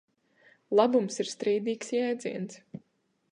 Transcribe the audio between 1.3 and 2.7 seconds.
strīdīgs jēdziens.